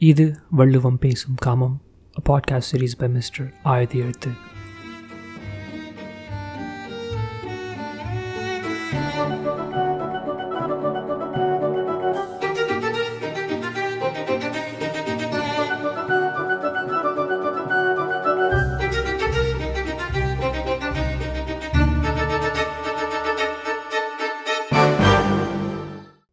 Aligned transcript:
இது 0.00 0.36
Valluvam 0.50 0.98
Pesum 0.98 1.34
Kamam 1.34 1.82
podcast 2.28 2.70
series 2.72 2.98
by 2.98 3.08
mister 3.08 3.54
Mr. 3.64 3.94
எழுத்து 3.94 4.30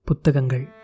புத்தகங்கள் 0.04 0.77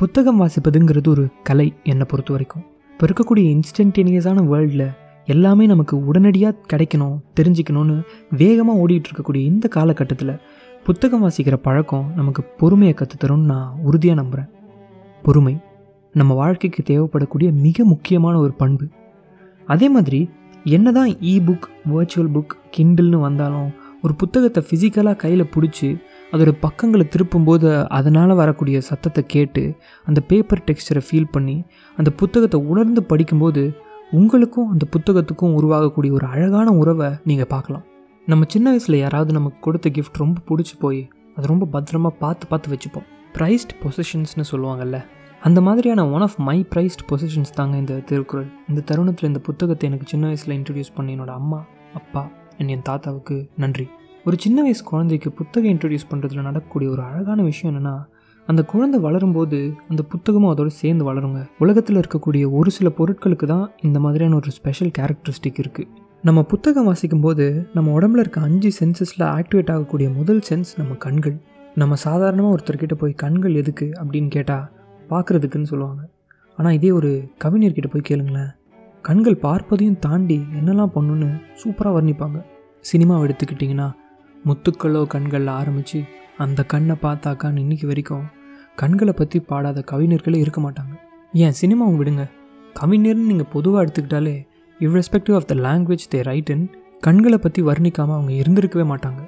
புத்தகம் 0.00 0.40
வாசிப்பதுங்கிறது 0.40 1.08
ஒரு 1.08 1.28
கலை 1.42 1.74
என்னை 1.82 2.06
பொறுத்த 2.08 2.30
வரைக்கும். 2.32 2.64
இப்போ 2.90 3.04
இருக்கக்கூடிய 3.06 3.44
இன்ஸ்டன்டேனியஸான 3.54 4.42
வேர்ல்டில் 4.50 4.84
எல்லாமே 5.26 5.66
நமக்கு 5.66 6.04
உடனடியாக 6.04 6.54
கிடைக்கணும் 6.72 7.16
தெரிஞ்சுக்கணும்னு 7.40 7.96
வேகமாக 8.30 8.86
ஓடிட்டு 8.86 9.08
இருக்கக்கூடிய 9.08 9.42
இந்த 9.52 9.68
காலகட்டத்தில் 9.68 10.32
புத்தகம் 10.84 11.24
வாசிக்கிற 11.24 11.56
பழக்கம் 11.56 12.06
நமக்கு 12.16 12.42
பொறுமையை 12.42 12.94
கற்றுத்தரும்னு 12.94 13.50
நான் 13.52 13.74
உறுதியாக 13.84 14.20
நம்புகிறேன் 14.20 14.50
பொறுமை 15.22 15.56
நம்ம 16.14 16.34
வாழ்க்கைக்கு 16.34 16.82
தேவைப்படக்கூடிய 16.82 17.52
மிக 17.52 17.84
முக்கியமான 17.84 18.38
ஒரு 18.38 18.52
பண்பு. 18.52 18.86
அதே 19.66 19.88
மாதிரி 19.88 20.30
என்னதான் 20.64 21.08
இ 21.08 21.34
புக் 21.48 21.68
வர்ச்சுவல் 21.94 22.32
புக் 22.36 22.54
கிண்டில்னு 22.76 23.20
வந்தாலும் 23.20 23.70
ஒரு 24.02 24.14
புத்தகத்தை 24.14 24.62
ஃபிசிக்கலாக 24.68 25.16
கையில் 25.16 25.52
பிடிச்சி 25.54 25.88
அதோட 26.32 26.50
பக்கங்களை 26.60 27.04
திருப்பும்போது 27.14 27.68
அதனால் 27.88 28.32
வரக்கூடிய 28.34 28.80
சத்தத்தை 28.80 29.22
கேட்டு 29.26 29.62
அந்த 30.06 30.20
பேப்பர் 30.20 30.64
டெக்ஸ்டரை 30.68 31.02
ஃபீல் 31.06 31.30
பண்ணி 31.30 31.64
அந்த 31.96 32.10
புத்தகத்தை 32.10 32.60
உணர்ந்து 32.60 33.02
படிக்கும்போது 33.02 33.62
உங்களுக்கும் 34.10 34.68
அந்த 34.70 34.84
புத்தகத்துக்கும் 34.94 35.54
உருவாகக்கூடிய 35.58 36.10
ஒரு 36.12 36.26
அழகான 36.26 36.68
உறவை 36.72 37.08
நீங்கள் 37.24 37.50
பார்க்கலாம். 37.54 37.84
நம்ம 38.26 38.44
சின்ன 38.48 38.66
வயசில் 38.70 38.96
யாராவது 38.96 39.32
நமக்கு 39.32 39.58
கொடுத்த 39.60 39.88
கிஃப்ட் 39.90 40.22
ரொம்ப 40.24 40.40
பிடிச்சி 40.48 40.74
போய் 40.78 41.08
அதை 41.36 41.46
ரொம்ப 41.46 41.66
பத்திரமா 41.74 42.10
பார்த்து 42.24 42.46
பார்த்து 42.46 42.72
வச்சுப்போம். 42.74 43.06
ப்ரைஸ்ட் 43.36 43.74
பொசிஷன்ஸ்னு 43.82 44.46
சொல்லுவாங்கல்ல 44.52 44.98
அந்த 45.40 45.60
மாதிரியான 45.60 46.10
one 46.10 46.20
of 46.20 46.38
my 46.48 46.66
prized 46.74 47.04
possessions 47.10 47.52
தாங்க 47.54 47.76
இந்த 47.76 47.94
திருக்குறள். 48.10 48.48
இந்த 48.68 48.80
தருணத்தில் 48.80 49.28
இந்த 49.28 49.40
புத்தகத்தை 49.48 49.88
எனக்கு 49.88 50.06
சின்ன 50.06 50.26
வயசில் 50.26 50.56
இன்ட்ரடியூஸ் 50.58 50.94
பண்ணி 50.94 51.14
என்னோட 51.16 51.34
அம்மா 51.40 51.64
அப்பா 51.94 52.24
and 52.60 52.70
என் 52.74 52.82
தாத்தாவுக்கு 52.82 53.36
நன்றி. 53.56 53.86
ஒரு 54.28 54.36
சின்ன 54.44 54.58
வயசு 54.62 54.82
குழந்தைக்கு 54.84 55.28
புத்தகம் 55.38 55.70
இன்ட்ரடியூஸ் 55.72 56.08
பண்ணுறதுல 56.10 56.42
நடக்கக்கூடிய 56.46 56.88
ஒரு 56.90 57.02
அழகான 57.02 57.40
விஷயம் 57.42 57.70
என்னென்னா 57.70 57.92
அந்த 58.48 58.62
குழந்தை 58.72 58.98
வளரும்போது 59.04 59.58
அந்த 59.88 60.02
புத்தகமும் 60.12 60.50
அதோடு 60.50 60.72
சேர்ந்து 60.80 61.04
வளருங்க. 61.08 61.40
உலகத்தில் 61.58 61.98
இருக்கக்கூடிய 62.00 62.44
ஒரு 62.58 62.70
சில 62.76 62.88
பொருட்களுக்கு 62.98 63.46
தான் 63.46 63.64
இந்த 63.82 63.98
மாதிரியான 63.98 64.36
ஒரு 64.40 64.50
ஸ்பெஷல் 64.56 64.90
கேரக்டரிஸ்டிக் 64.98 65.60
இருக்குது 65.62 65.88
நம்ம 66.24 66.42
புத்தகம் 66.52 66.88
வாசிக்கும் 66.90 67.24
போது 67.26 67.46
நம்ம 67.76 67.94
உடம்புல 67.98 68.24
இருக்க 68.24 68.40
அஞ்சு 68.48 68.72
சென்சஸில் 68.80 69.24
ஆக்டிவேட் 69.36 69.72
ஆகக்கூடிய 69.74 70.08
முதல் 70.18 70.42
சென்ஸ் 70.48 70.72
நம்ம 70.80 70.96
கண்கள். 71.04 71.36
நம்ம 71.74 71.98
சாதாரணமாக 72.06 72.54
ஒருத்தர்கிட்ட 72.56 72.96
போய் 73.02 73.14
கண்கள் 73.24 73.54
எதுக்கு 73.54 73.88
அப்படின்னு 74.00 74.30
கேட்டால் 74.36 74.66
பார்க்குறதுக்குன்னு 75.12 75.70
சொல்லுவாங்க. 75.72 76.02
ஆனால் 76.58 76.76
இதே 76.80 76.90
ஒரு 76.98 77.12
கவிஞர்கிட்ட 77.44 77.90
போய் 77.94 78.08
கேளுங்களேன். 78.10 78.52
கண்கள் 79.04 79.38
பார்ப்பதையும் 79.46 80.02
தாண்டி 80.08 80.40
என்னெல்லாம் 80.60 80.94
பண்ணுன்னு 80.98 81.30
சூப்பராக 81.62 81.96
வர்ணிப்பாங்க. 81.98 82.40
சினிமாவை 82.92 83.24
எடுத்துக்கிட்டிங்கன்னா 83.26 83.88
முத்துக்களோ 84.46 85.02
கண்களில் 85.14 85.52
ஆரம்பித்து 85.60 86.00
அந்த 86.44 86.60
கண்ணை 86.72 86.94
பார்த்தாக்கான்னு 87.04 87.62
இன்னைக்கு 87.64 87.86
வரைக்கும் 87.86 88.26
கண்களை 88.80 89.12
பற்றி 89.12 89.38
பாடாத 89.40 89.78
கவிஞர்களே 89.90 90.38
இருக்க 90.42 90.60
மாட்டாங்க. 90.60 90.94
ஏன் 91.34 91.56
சினிமாவை 91.60 91.94
விடுங்க. 92.00 92.24
கவிஞர்னு 92.80 93.28
நீங்கள் 93.30 93.52
பொதுவாக 93.54 93.82
எடுத்துக்கிட்டாலே 93.84 94.36
irrespective 94.80 95.36
of 95.38 95.48
the 95.50 95.54
language 95.66 96.04
they 96.12 96.20
write 96.28 96.50
in 96.54 96.64
கண்களை 97.00 97.38
பற்றி 97.38 97.60
வர்ணிக்காமல் 97.62 98.16
அவங்க 98.18 98.32
இருந்திருக்கவே 98.42 98.84
மாட்டாங்க. 98.92 99.20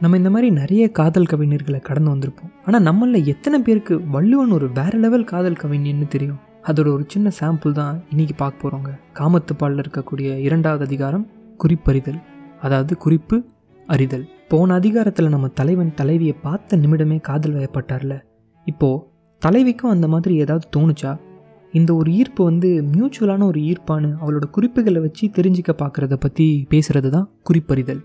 நம்ம 0.00 0.16
இந்த 0.16 0.30
மாதிரி 0.30 0.48
நிறைய 0.60 0.84
காதல் 0.98 1.30
கவிஞர்களை 1.32 1.80
கடந்து 1.88 2.10
வந்திருப்போம். 2.14 2.50
ஆனால் 2.66 2.84
நம்மளில் 2.88 3.28
எத்தனை 3.32 3.58
பேருக்கு 3.60 3.94
வள்ளுவன் 4.16 4.54
ஒரு 4.56 4.66
வேற 4.78 4.92
லெவல் 5.04 5.30
காதல் 5.32 5.60
கவிஞன்னு 5.62 6.08
தெரியும்? 6.14 6.40
அதோட 6.68 6.88
ஒரு 6.96 7.04
சின்ன 7.06 7.30
சாம்பிள் 7.40 7.78
தான் 7.80 7.96
இன்றைக்கி 8.12 8.34
பார்க்க 8.36 8.62
போகிறோங்க 8.62 8.90
காமத்துப்பாலில் 9.20 9.82
இருக்கக்கூடிய 9.84 10.28
இரண்டாவது 10.46 10.84
அதிகாரம் 10.88 11.26
குறிப்பறிதல். 11.56 12.20
அதாவது 12.66 12.94
குறிப்பு 13.04 13.36
அறிதல். 13.88 14.24
போன 14.48 14.74
அதிகாரத்தில் 14.74 15.28
நம்ம 15.28 15.46
தலைவன் 15.48 15.94
தலைவியை 15.94 16.34
பார்த்த 16.42 16.76
நிமிடமே 16.76 17.20
காதல் 17.20 17.56
வயப்பட்டார்ல. 17.56 18.14
இப்போது 18.66 19.02
தலைவிக்கும் 19.42 19.90
அந்த 19.90 20.06
மாதிரி 20.08 20.34
ஏதாவது 20.36 20.66
தோணுச்சா? 20.76 21.12
இந்த 21.74 21.90
ஒரு 21.94 22.10
ஈர்ப்பு 22.12 22.42
வந்து 22.44 22.68
மியூச்சுவலான 22.94 23.44
ஒரு 23.46 23.60
ஈர்ப்பான்னு 23.60 24.10
அவளோட 24.22 24.44
குறிப்புகளை 24.50 25.00
வச்சு 25.00 25.24
தெரிஞ்சுக்க 25.36 25.72
பார்க்குறத 25.78 26.16
பற்றி 26.16 26.46
பேசுகிறது 26.70 27.10
தான் 27.10 27.28
குறிப்பறிதல். 27.42 28.02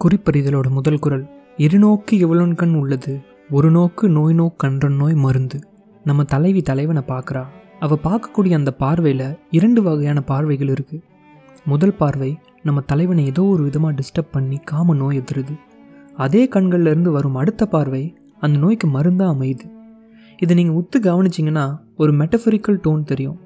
குறிப்பறிதலோட 0.00 0.68
முதல் 0.70 0.98
குரல் 0.98 1.24
இருநோக்கு 1.56 2.14
எவ்வளோன்கண் 2.26 2.74
உள்ளது 2.74 3.14
ஒரு 3.50 3.70
நோக்கு 3.70 4.04
நோய் 4.08 4.34
நோக்கன்றன் 4.34 4.96
நோய் 4.96 5.14
மருந்து. 5.14 5.58
நம்ம 6.04 6.24
தலைவி 6.24 6.62
தலைவனை 6.62 7.02
பார்க்குறா 7.08 7.44
அவள் 7.80 8.04
பார்க்கக்கூடிய 8.04 8.52
அந்த 8.52 8.70
பார்வையில் 8.82 9.28
இரண்டு 9.50 9.80
வகையான 9.82 10.20
பார்வைகள் 10.20 10.68
இருக்குது 10.68 11.02
முதல் 11.70 11.98
பார்வை 12.00 12.28
நம்ம 12.62 12.82
தலைவனை 12.90 13.22
ஏதோ 13.26 13.42
ஒரு 13.52 13.62
விதமாக 13.62 13.94
டிஸ்டர்ப் 13.98 14.34
பண்ணி 14.34 14.58
காம 14.70 14.94
நோய் 14.94 15.18
எதிருது. 15.20 15.54
அதே 16.16 16.42
கண்கள்லேருந்து 16.54 17.10
வரும் 17.16 17.38
அடுத்த 17.40 17.62
பார்வை 17.66 18.02
அந்த 18.40 18.56
நோய்க்கு 18.58 18.86
மருந்தாக 18.86 19.34
அமையுது. 19.34 19.66
இதை 20.38 20.54
நீங்கள் 20.56 20.78
உத்து 20.80 20.98
கவனிச்சிங்கன்னா 21.08 21.66
ஒரு 21.96 22.12
மெட்டஃபரிக்கல் 22.12 22.78
டோன் 22.86 23.02
தெரியும். 23.02 23.38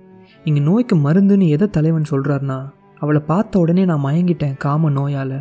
இங்கே 0.44 0.60
நோய்க்கு 0.60 0.96
மருந்துன்னு 0.96 1.48
எதை 1.48 1.68
தலைவன் 1.70 2.10
சொல்கிறாருனா 2.10 2.58
அவளை 2.98 3.20
பார்த்த 3.22 3.62
உடனே 3.62 3.84
நான் 3.84 4.04
மயங்கிட்டேன் 4.04 4.56
காம 4.56 4.90
நோயால். 4.90 5.38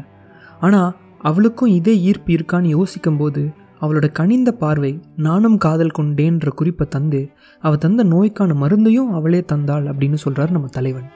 ஆனால் 0.60 0.96
அவளுக்கும் 1.22 1.76
இதே 1.80 1.96
ஈர்ப்பு 2.10 2.32
இருக்கான்னு 2.38 2.76
யோசிக்கும்போது 2.78 3.42
அவளோட 3.82 4.08
கனிந்த 4.12 4.50
பார்வை 4.64 4.94
நானும் 5.28 5.58
காதல் 5.58 5.96
கொண்டேன்ற 5.98 6.50
குறிப்பை 6.56 6.86
தந்து 6.88 7.22
அவள் 7.64 7.84
தந்த 7.86 8.04
நோய்க்கான 8.04 8.54
மருந்தையும் 8.64 9.14
அவளே 9.20 9.42
தந்தாள் 9.54 9.88
அப்படின்னு 9.92 10.20
சொல்கிறார் 10.26 10.52
நம்ம 10.52 10.70
தலைவன். 10.80 11.08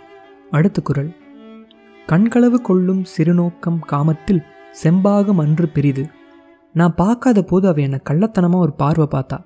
அடுத்த 0.51 0.81
குரல். 0.81 1.11
கண்களவு 2.09 2.57
கொள்ளும் 2.61 3.03
சிறுநோக்கம் 3.11 3.77
காமத்தில் 3.91 4.41
செம்பாகம் 4.81 5.41
அன்று 5.43 5.67
பெரிது. 5.67 6.03
நான் 6.75 6.95
பார்க்காத 6.95 7.39
போது 7.43 7.65
அவள் 7.69 7.85
என்னை 7.87 7.99
கள்ளத்தனமாக 8.09 8.65
ஒரு 8.65 8.73
பார்வை 8.81 9.07
பார்த்தா. 9.13 9.37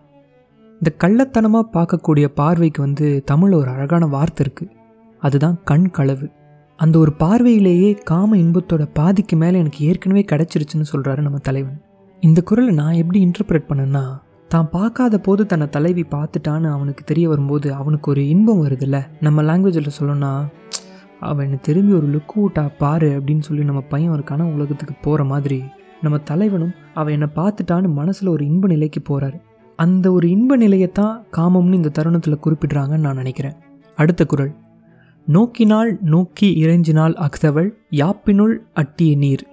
இந்த 0.81 0.91
கள்ளத்தனமாக 1.03 1.65
பார்க்கக்கூடிய 1.75 2.25
பார்வைக்கு 2.39 2.81
வந்து 2.85 3.07
தமிழில் 3.31 3.59
ஒரு 3.59 3.69
அழகான 3.75 4.07
வார்த்தை 4.15 4.41
இருக்குது 4.45 4.73
அதுதான் 5.21 5.57
கண் 5.63 5.87
களவு 5.97 6.27
அந்த 6.79 6.95
ஒரு 7.03 7.11
பார்வையிலேயே 7.23 7.91
காம 8.09 8.37
இன்பத்தோட 8.43 8.83
பாதிக்கு 8.99 9.35
மேலே 9.43 9.61
எனக்கு 9.63 9.85
ஏற்கனவே 9.89 10.23
கிடச்சிருச்சுன்னு 10.31 10.91
சொல்கிறாரு 10.91 11.21
நம்ம 11.27 11.39
தலைவன். 11.47 11.79
இந்த 12.23 12.39
குரலை 12.49 12.73
நான் 12.81 12.99
எப்படி 13.01 13.19
இன்டர்பிரேட் 13.27 13.69
பண்ணேன்னா 13.69 14.05
தான் 14.51 14.69
பார்க்காத 14.75 15.15
போது 15.19 15.41
தன்னை 15.51 15.67
தலைவி 15.75 16.03
பார்த்துட்டான்னு 16.15 16.69
அவனுக்கு 16.75 17.03
தெரிய 17.05 17.25
வரும்போது 17.31 17.67
அவனுக்கு 17.79 18.07
ஒரு 18.13 18.21
இன்பம் 18.33 18.63
வருதுல்ல. 18.65 18.99
நம்ம 19.25 19.43
லாங்குவேஜில் 19.49 19.97
சொல்லணும்னா 19.99 20.31
அவன் 21.19 21.45
என்னை 21.45 21.59
திரும்பி 21.61 21.93
ஒரு 21.93 22.07
லுக் 22.07 22.33
விட்டா 22.35 22.69
பாரு 22.77 23.19
அப்படின்னு 23.19 23.39
சொல்லி 23.39 23.63
நம்ம 23.63 23.81
பையன் 23.81 24.11
ஒரு 24.11 24.23
கனவு 24.23 24.53
உலகத்துக்கு 24.53 24.95
போகிற 25.01 25.23
மாதிரி. 25.23 25.63
நம்ம 26.01 26.17
தலைவனும் 26.17 26.73
அவன் 26.93 27.13
என்னை 27.13 27.29
பார்த்துட்டான்னு 27.35 27.89
மனசில் 27.93 28.27
ஒரு 28.27 28.45
இன்ப 28.45 28.67
நிலைக்கு 28.67 29.01
போகிறாரு 29.09 29.37
அந்த 29.75 30.11
ஒரு 30.11 30.29
இன்ப 30.29 30.55
நிலையை 30.55 30.91
தான் 30.91 31.25
காமம்னு 31.37 31.73
இந்த 31.73 31.89
தருணத்தில் 31.89 32.43
குறிப்பிடுறாங்கன்னு 32.45 33.05
நான் 33.07 33.15
நினைக்கிறேன். 33.15 33.55
அடுத்த 33.95 34.25
குரல். 34.25 34.53
நோக்கினால் 35.27 35.97
நோக்கி 36.01 36.47
இறைஞ்சினால் 36.63 37.15
அக்தவள் 37.15 37.69
யாப்பினுள் 37.91 38.55
அட்டிய 38.73 39.15
நீர். 39.15 39.43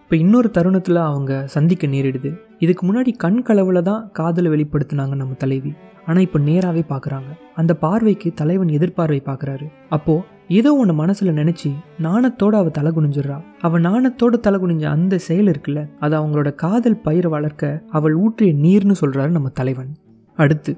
இப்போ 0.00 0.16
இன்னொரு 0.16 0.50
தருணத்தில் 0.50 0.96
அவங்க 0.96 1.46
சந்திக்க 1.46 1.86
நேரிடுது. 1.86 2.30
இதுக்கு 2.58 2.82
முன்னாடி 2.86 3.16
கண் 3.16 3.42
களவில் 3.42 3.82
தான் 3.82 4.10
காதலை 4.12 4.50
வெளிப்படுத்தினாங்க 4.50 5.14
நம்ம 5.14 5.34
தலைவி. 5.34 5.72
ஆனால் 6.06 6.22
இப்போ 6.22 6.38
நேராகவே 6.38 6.84
பார்க்குறாங்க 6.88 7.30
அந்த 7.54 7.74
பார்வைக்கு 7.74 8.32
தலைவன் 8.34 8.68
எதிர்பார்வை 8.68 9.22
பார்க்குறாரு 9.26 9.66
அப்போது 9.88 10.24
ஏதோ 10.50 10.70
ஒன்று 10.74 10.94
மனசில் 10.94 11.36
நினச்சி 11.38 11.68
நாணத்தோடு 12.06 12.56
அவள் 12.58 12.74
தலை 12.78 12.90
குனிஞ்சிடுறா. 12.92 13.36
அவள் 13.60 13.84
நாணத்தோடு 13.86 14.36
தலை 14.40 14.58
குனிஞ்ச 14.60 14.84
அந்த 14.94 15.18
செயல் 15.18 15.46
இருக்குல்ல 15.46 15.80
அது 16.00 16.14
அவங்களோட 16.18 16.50
காதல் 16.54 17.02
பயிரை 17.04 17.30
வளர்க்க 17.30 17.70
அவள் 17.90 18.14
ஊற்றிய 18.14 18.52
நீர்னு 18.64 18.96
சொல்கிறாரு 19.02 19.28
நம்ம 19.28 19.48
தலைவன். 19.60 19.92
அடுத்து 20.38 20.72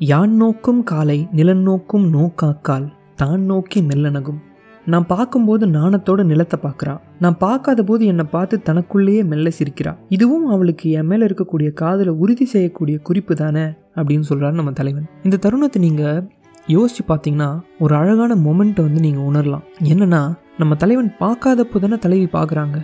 யான் 0.00 0.34
நோக்கும் 0.36 0.82
காலை 0.82 1.18
நிலன் 1.32 1.62
நோக்கும் 1.62 2.06
நோக்காக்கால் 2.16 2.88
தான் 3.16 3.42
நோக்கி 3.42 3.80
மெல்லனகும். 3.82 4.40
நான் 4.86 5.06
பார்க்கும்போது 5.06 5.64
நாணத்தோட 5.66 6.20
நிலத்தை 6.24 6.58
பார்க்குறா. 6.62 6.94
நான் 7.18 7.36
பார்க்காத 7.38 7.82
போது 7.82 8.02
என்னை 8.06 8.24
பார்த்து 8.24 8.56
தனக்குள்ளேயே 8.68 9.22
மெல்ல 9.24 9.50
சிரிக்கிறான் 9.58 10.00
இதுவும் 10.08 10.46
அவளுக்கு 10.54 10.90
என் 10.90 11.06
மேலே 11.06 11.26
இருக்கக்கூடிய 11.26 11.68
காதலை 11.72 12.12
உறுதி 12.24 12.44
செய்யக்கூடிய 12.44 12.98
குறிப்பு 12.98 13.34
தானே 13.34 13.66
அப்படின்னு 13.98 14.28
சொல்கிறாரு 14.30 14.52
நம்ம 14.52 14.72
தலைவன். 14.80 15.06
இந்த 15.22 15.38
தருணத்தை 15.46 15.80
நீங்கள் 15.86 16.20
யோசிச்சு 16.68 17.02
பார்த்தீங்கன்னா 17.08 17.60
ஒரு 17.78 17.94
அழகான 17.94 18.34
மொமெண்ட்டை 18.34 18.82
வந்து 18.84 19.00
நீங்கள் 19.00 19.26
உணரலாம். 19.30 19.64
என்னென்னா 19.82 20.34
நம்ம 20.58 20.74
தலைவன் 20.74 21.10
பார்க்காதப்போ 21.20 21.78
தானே 21.80 21.98
தலைவி 21.98 22.26
பார்க்குறாங்க. 22.26 22.76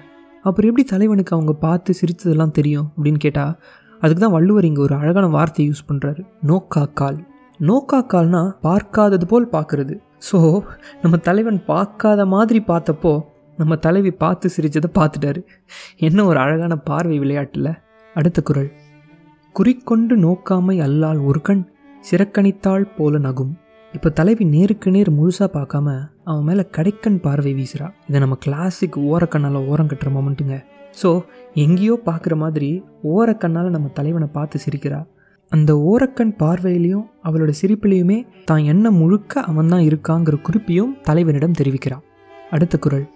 அப்புறம் 0.45 0.69
எப்படி 0.71 0.85
தலைவனுக்கு 0.89 1.35
அவங்க 1.37 1.53
பார்த்து 1.53 1.95
சிரித்ததெல்லாம் 2.01 2.51
தெரியும் 2.51 2.93
அப்படின்னு 2.97 3.17
கேட்டால் 3.17 3.55
அதுக்கு 4.03 4.21
தான் 4.25 4.35
வள்ளுவர் 4.37 4.65
இங்கே 4.65 4.81
ஒரு 4.81 4.95
அழகான 4.95 5.27
வார்த்தையை 5.27 5.73
யூஸ் 5.73 5.89
பண்ணுறாரு 5.91 6.23
நோக்கா 6.43 6.93
கால். 6.93 7.19
நோக்கா 7.61 7.69
நோக்காக்கால்னா 7.69 8.51
பார்க்காதது 8.61 9.27
போல் 9.27 9.49
பார்க்குறது. 9.53 9.95
ஸோ 10.31 10.63
நம்ம 11.03 11.17
தலைவன் 11.17 11.65
பார்க்காத 11.65 12.27
மாதிரி 12.27 12.65
பார்த்தப்போ 12.69 13.25
நம்ம 13.59 13.77
தலைவி 13.77 14.11
பார்த்து 14.11 14.51
சிரிச்சதை 14.57 14.91
பார்த்துட்டாரு. 14.99 15.41
என்ன 15.97 16.25
ஒரு 16.25 16.39
அழகான 16.39 16.77
பார்வை 16.77 17.19
விளையாட்டில். 17.19 17.79
அடுத்த 18.15 18.43
குரல். 18.43 18.71
குறிக்கொண்டு 19.53 20.17
நோக்காமை 20.17 20.77
அல்லால் 20.87 21.21
ஒரு 21.21 21.41
கண் 21.41 21.69
சிறக்கணித்தாள் 22.11 22.87
போல 22.97 23.19
நகும். 23.19 23.59
இப்போ 23.97 24.09
தலைவி 24.19 24.45
நேருக்கு 24.53 24.89
நேர் 24.95 25.09
முழுசாக 25.17 25.49
பார்க்காம 25.55 25.89
அவன் 26.31 26.45
மேலே 26.49 26.65
கடைக்கண் 26.77 27.17
பார்வை 27.25 27.53
வீசுறா. 27.59 27.87
இதை 28.09 28.19
நம்ம 28.25 28.37
கிளாசிக் 28.45 28.99
ஓரக்கண்ணால் 29.13 29.59
ஓரம் 29.71 29.89
கட்டுற 29.93 30.11
மொமெண்ட்டுங்க 30.17 30.57
ஸோ 31.01 31.11
எங்கேயோ 31.65 31.95
பார்க்குற 32.09 32.35
மாதிரி 32.43 32.69
ஓரக்கண்ணால் 33.15 33.75
நம்ம 33.75 33.91
தலைவனை 33.99 34.29
பார்த்து 34.37 34.59
சிரிக்கிறா. 34.65 35.01
அந்த 35.53 35.71
ஓரக்கண் 35.91 36.33
பார்வையிலையும் 36.43 37.07
அவளோட 37.29 37.51
சிரிப்பிலையுமே 37.61 38.19
தான் 38.51 38.65
என்ன 38.73 38.91
முழுக்க 39.01 39.43
அவன் 39.51 39.71
தான் 39.73 39.87
இருக்காங்கிற 39.91 40.39
குறிப்பையும் 40.49 40.95
தலைவனிடம் 41.09 41.59
தெரிவிக்கிறான் 41.61 42.05
அடுத்த 42.51 42.77
குரல். 42.87 43.07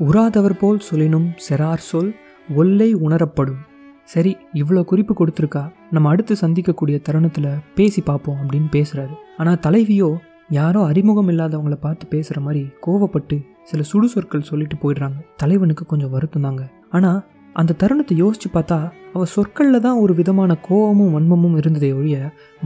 உறாதவர் 0.00 0.58
போல் 0.60 0.84
சொல்லினும் 0.88 1.28
செரார் 1.46 1.86
சொல் 1.90 2.12
ஒல்லை 2.60 2.90
உணரப்படும். 3.06 3.60
சரி 4.08 4.32
இவ்வளோ 4.54 4.82
குறிப்பு 4.84 5.12
கொடுத்துருக்கா. 5.14 5.62
நம்ம 5.94 6.08
அடுத்து 6.08 6.34
சந்திக்கக்கூடிய 6.42 6.96
தருணத்தில் 7.06 7.50
பேசி 7.74 8.00
பார்ப்போம் 8.00 8.40
அப்படின்னு 8.42 8.68
பேசுகிறாரு 8.76 9.14
ஆனால் 9.36 9.62
தலைவியோ 9.66 10.10
யாரோ 10.50 10.80
அறிமுகம் 10.90 11.30
இல்லாதவங்கள 11.32 11.76
பார்த்து 11.84 12.04
பேசுகிற 12.06 12.40
மாதிரி 12.40 12.62
கோவப்பட்டு 12.84 13.36
சில 13.62 13.82
சுடு 13.82 14.08
சொற்கள் 14.08 14.48
சொல்லிட்டு 14.50 14.76
போயிடுறாங்க. 14.82 15.18
தலைவனுக்கு 15.36 15.84
கொஞ்சம் 15.86 16.12
வருத்தம் 16.16 16.46
தாங்க. 16.46 16.64
ஆனால் 16.90 17.18
அந்த 17.52 17.76
தருணத்தை 17.80 18.14
யோசிச்சு 18.22 18.48
பார்த்தா 18.54 18.78
அவள் 19.14 19.32
சொற்களில் 19.34 19.84
தான் 19.86 20.00
ஒரு 20.04 20.12
விதமான 20.14 20.54
கோபமும் 20.68 21.14
வன்மமும் 21.16 21.56
இருந்ததே 21.56 21.90
ஒழிய 21.92 22.16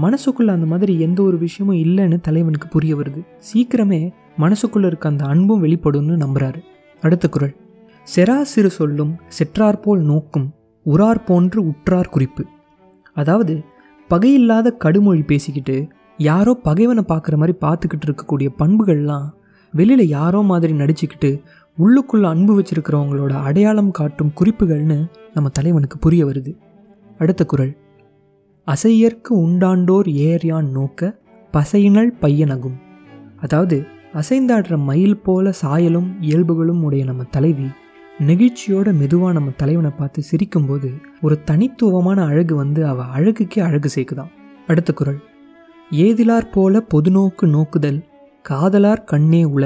மனசுக்குள்ள 0.05 0.51
அந்த 0.57 0.67
மாதிரி 0.67 0.93
எந்த 1.07 1.21
ஒரு 1.23 1.37
விஷயமும் 1.39 1.81
இல்லைன்னு 1.85 2.19
தலைவனுக்கு 2.21 2.69
புரிய 2.69 2.95
வருது. 2.97 3.21
சீக்கிரமே 3.49 4.03
மனசுக்குள்ள 4.39 4.87
இருக்க 4.87 5.09
அந்த 5.09 5.25
அன்பும் 5.25 5.63
வெளிப்படும்னு 5.65 6.17
நம்புறாரு. 6.25 6.63
அடுத்த 7.03 7.29
குரல். 7.29 7.55
செராசிறு 8.07 8.71
சொல்லும் 8.79 9.13
செற்றார் 9.39 9.83
போல் 9.85 10.03
நோக்கும் 10.03 10.49
உறார் 10.87 11.25
போன்று 11.25 11.67
உற்றார் 11.67 12.09
குறிப்பு. 12.09 12.45
அதாவது 13.17 13.55
பகையில்லாத 14.11 14.69
கடுமொழி 14.85 15.23
பேசிக்கிட்டு 15.23 15.89
யாரோ 16.17 16.53
பகைவனை 16.63 17.05
பார்க்குற 17.09 17.37
மாதிரி 17.37 17.55
பார்த்துக்கிட்டு 17.61 18.07
இருக்கக்கூடிய 18.07 18.49
பண்புகள்லாம் 18.59 19.29
வெளியில் 19.75 20.07
யாரோ 20.09 20.41
மாதிரி 20.41 20.73
நடிச்சுக்கிட்டு 20.73 21.31
உள்ளுக்குள்ளே 21.79 22.23
அன்பு 22.23 22.53
வச்சிருக்கிறவங்களோட 22.61 23.33
அடையாளம் 23.33 23.91
காட்டும் 23.91 24.33
குறிப்புகள்னு 24.41 24.99
நம்ம 25.35 25.49
தலைவனுக்கு 25.49 25.99
புரிய 25.99 26.27
வருது. 26.27 26.53
அடுத்த 27.19 27.45
குரல். 27.45 27.77
அசையற்கு 28.67 29.31
உண்டாண்டோர் 29.47 30.09
ஏர்யான் 30.25 30.69
நோக்க 30.71 31.19
பசையினல் 31.53 32.11
பையனகும். 32.23 32.79
அதாவது 33.41 33.85
அசைந்தாடுற 34.15 34.77
மயில் 34.79 35.19
போல 35.19 35.53
சாயலும் 35.63 36.09
இயல்புகளும் 36.21 36.83
உடைய 36.83 37.05
நம்ம 37.05 37.23
தலைவி 37.31 37.69
நெகிழ்ச்சியோட 38.29 38.89
மெதுவாக 38.95 39.33
நம்ம 39.33 39.51
தலைவனை 39.57 39.91
பார்த்து 39.99 40.21
சிரிக்கும்போது 40.31 40.89
ஒரு 41.21 41.37
தனித்துவமான 41.45 42.25
அழகு 42.25 42.55
வந்து 42.55 42.87
அவள் 42.87 43.13
அழகுக்கே 43.15 43.61
அழகு 43.61 43.89
சேர்க்குதான் 43.95 44.33
அடுத்த 44.67 44.93
குரல். 44.93 45.21
ஏதிலார் 45.91 46.51
போல 46.51 46.83
பொதுநோக்கு 46.95 47.45
நோக்குதல் 47.47 48.01
காதலார் 48.45 49.05
கண்ணே 49.05 49.45
உள. 49.45 49.65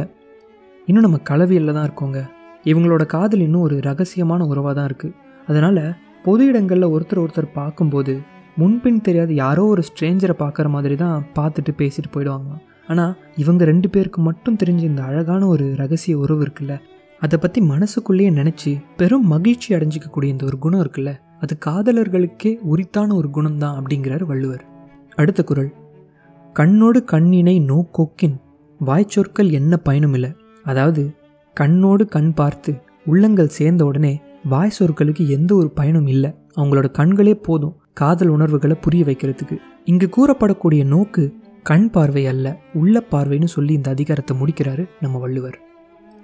இன்னும் 0.87 1.03
நம்ம 1.03 1.17
கலவியில் 1.17 1.73
தான் 1.73 1.89
இருக்கோங்க. 1.89 2.21
இவங்களோட 2.65 3.07
காதல் 3.07 3.41
இன்னும் 3.41 3.63
ஒரு 3.63 3.79
ரகசியமான 3.81 4.47
உறவாக 4.47 4.75
தான் 4.75 4.89
இருக்குது 4.89 5.17
அதனால் 5.47 5.83
பொது 6.23 6.47
இடங்களில் 6.47 6.93
ஒருத்தர் 6.95 7.23
ஒருத்தர் 7.25 7.55
பார்க்கும்போது 7.55 8.21
முன்பின் 8.57 9.01
தெரியாத 9.01 9.33
யாரோ 9.33 9.65
ஒரு 9.67 9.83
ஸ்ட்ரேஞ்சரை 9.83 10.37
பார்க்குற 10.39 10.69
மாதிரி 10.69 10.97
தான் 10.97 11.25
பார்த்துட்டு 11.35 11.73
பேசிட்டு 11.79 12.11
போயிடுவாங்க 12.15 12.53
ஆனால் 12.87 13.15
இவங்க 13.37 13.65
ரெண்டு 13.65 13.91
பேருக்கு 13.91 14.23
மட்டும் 14.23 14.57
தெரிஞ்ச 14.57 14.83
இந்த 14.83 15.03
அழகான 15.03 15.47
ஒரு 15.47 15.75
ரகசிய 15.77 16.19
உறவு 16.19 16.43
இருக்குல்ல 16.47 16.75
அதை 17.21 17.39
பற்றி 17.39 17.61
மனசுக்குள்ளேயே 17.61 18.31
நினச்சி 18.31 18.81
பெரும் 18.97 19.27
மகிழ்ச்சி 19.27 19.75
அடைஞ்சிக்கக்கூடிய 19.75 20.25
இந்த 20.25 20.45
ஒரு 20.45 20.59
குணம் 20.59 20.81
இருக்குல்ல 20.81 21.13
அது 21.41 21.59
காதலர்களுக்கே 21.67 22.59
உரித்தான 22.63 23.15
ஒரு 23.15 23.31
குணம் 23.31 23.59
தான் 23.59 23.77
அப்படிங்கிறார் 23.79 24.23
வள்ளுவர். 24.23 24.65
அடுத்த 25.15 25.45
குரல். 25.45 25.71
கண்ணோடு 26.53 27.01
கண்ணினை 27.13 27.57
நோக்கோக்கின் 27.63 28.37
வாய்ச்சொற்கள் 28.81 29.51
என்ன 29.51 29.77
பயனும் 29.77 30.15
இல்லை. 30.15 30.31
அதாவது 30.65 31.03
கண்ணோடு 31.61 32.05
கண் 32.05 32.33
பார்த்து 32.35 32.73
உள்ளங்கள் 33.07 33.47
சேர்ந்த 33.47 33.85
உடனே 33.85 34.21
வாய் 34.45 34.77
சொற்களுக்கு 34.79 35.29
எந்த 35.29 35.55
ஒரு 35.55 35.71
பயனும் 35.71 36.07
இல்லை. 36.07 36.31
அவங்களோட 36.57 36.89
கண்களே 36.99 37.35
போதும் 37.35 37.77
காதல் 37.93 38.29
உணர்வுகளை 38.29 38.77
புரிய 38.81 39.05
வைக்கிறதுக்கு. 39.05 39.57
இங்கு 39.85 40.09
கூறப்படக்கூடிய 40.17 40.85
நோக்கு 40.85 41.25
கண் 41.63 41.91
பார்வை 41.91 42.27
அல்ல 42.27 42.47
உள்ள 42.73 43.03
பார்வைன்னு 43.11 43.45
சொல்லி 43.45 43.73
இந்த 43.73 43.91
அதிகாரத்தை 43.91 44.37
முடிக்கிறாரு 44.41 44.85
நம்ம 45.01 45.19
வள்ளுவர். 45.19 45.57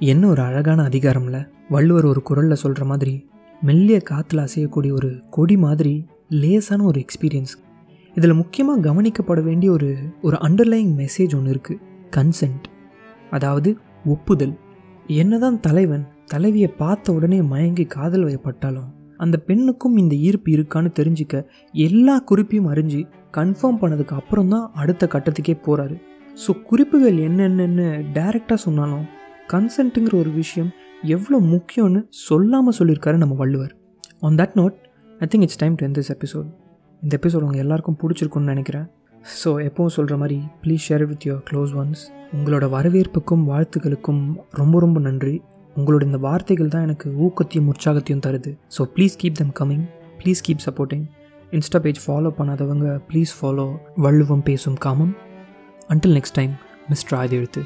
என்ன 0.00 0.26
ஒரு 0.26 0.42
அழகான 0.42 0.82
அதிகாரம்ல? 0.82 1.48
வள்ளுவர் 1.68 2.04
ஒரு 2.04 2.22
குரலில் 2.22 2.54
சொல்கிற 2.54 2.84
மாதிரி 2.84 3.28
மெல்லிய 3.62 4.00
காற்றுல 4.10 4.46
அசையக்கூடிய 4.46 4.92
ஒரு 4.92 5.22
கொடி 5.30 5.56
மாதிரி 5.56 6.06
லேசான 6.28 6.82
ஒரு 6.82 7.04
எக்ஸ்பீரியன்ஸ் 7.04 7.58
இதில் 8.14 8.34
முக்கியமாக 8.34 8.90
கவனிக்கப்பட 8.90 9.42
வேண்டிய 9.42 9.72
ஒரு 9.72 9.96
ஒரு 10.22 10.36
அண்டர்லைங் 10.36 10.90
மெசேஜ் 10.96 11.36
ஒன்று 11.36 11.60
இருக்குது 11.60 11.80
கன்சென்ட் 12.16 12.64
அதாவது 13.30 13.76
ஒப்புதல். 14.04 14.56
என்னதான் 15.06 15.60
தலைவன் 15.60 16.06
தலைவியை 16.26 16.68
பார்த்த 16.68 17.12
உடனே 17.12 17.42
மயங்கி 17.42 17.84
காதல் 17.84 18.24
வயப்பட்டாலும் 18.24 18.88
அந்த 19.16 19.38
பெண்ணுக்கும் 19.38 19.96
இந்த 19.96 20.14
ஈர்ப்பு 20.14 20.52
இருக்கான்னு 20.52 20.92
தெரிஞ்சிக்க 21.00 21.44
எல்லா 21.72 22.18
குறிப்பையும் 22.18 22.72
அறிஞ்சு 22.72 23.08
கன்ஃபார்ம் 23.32 23.78
பண்ணதுக்கு 23.80 24.08
அப்புறம் 24.08 24.48
தான் 24.48 24.70
அடுத்த 24.74 25.08
கட்டத்துக்கே 25.12 25.58
போகிறாரு 25.66 26.00
ஸோ 26.46 26.62
குறிப்புகள் 26.62 27.16
என்னென்னு 27.16 28.04
டைரெக்டாக 28.14 28.54
சொன்னாலும் 28.54 29.04
கன்சென்ட்டுங்கிற 29.52 30.14
ஒரு 30.22 30.30
விஷயம் 30.40 30.70
எவ்வளோ 31.16 31.36
முக்கியம்னு 31.52 32.00
சொல்லாமல் 32.26 32.76
சொல்லியிருக்காரு 32.78 33.16
நம்ம 33.22 33.34
Valluvar. 33.42 33.72
On 34.26 34.38
that 34.40 34.56
note 34.60 34.76
I 35.24 35.26
think 35.30 35.44
it's 35.46 35.60
time 35.62 35.74
to 35.78 35.84
end 35.86 35.96
this 35.98 36.10
episode 36.14 36.48
இந்த 37.02 37.12
எபிசோட் 37.20 37.44
உங்கள் 37.46 37.62
எல்லாருக்கும் 37.64 37.98
பிடிச்சிருக்குன்னு 38.00 38.52
நினைக்கிறேன். 38.54 38.86
ஸோ 39.40 39.50
எப்பவும் 39.68 39.94
சொல்கிற 39.96 40.14
மாதிரி 40.22 40.38
please 40.62 40.84
share 40.88 41.04
with 41.10 41.24
your 41.28 41.42
close 41.48 41.72
ones 41.80 42.02
உங்களோட 42.36 42.64
வரவேற்புக்கும் 42.74 43.42
வாழ்த்துக்களுக்கும் 43.50 44.22
ரொம்ப 44.60 44.80
ரொம்ப 44.84 45.00
நன்றி. 45.06 45.34
உங்களோட 45.76 46.02
இந்த 46.08 46.20
வார்த்தைகள் 46.26 46.72
தான் 46.74 46.86
எனக்கு 46.88 47.08
ஊக்கத்தையும் 47.26 47.68
உற்சாகத்தையும் 47.72 48.24
தருது. 48.26 48.52
So 48.76 48.88
please 48.94 49.18
keep 49.22 49.40
them 49.40 49.54
coming 49.60 49.84
please 50.20 50.44
keep 50.46 50.64
supporting 50.66 51.04
insta 51.58 51.80
page 51.84 52.00
follow 52.06 52.32
பண்ணாதவங்க 52.38 52.88
please 53.10 53.34
follow 53.38 53.66
Valluvam 54.06 54.46
Pesum 54.48 54.78
Kamam. 54.86 55.12
Until 55.94 56.16
next 56.18 56.38
time 56.40 56.54
mister 56.88 57.18
Aadhi 57.20 57.36
Ezhuthu 57.36 57.62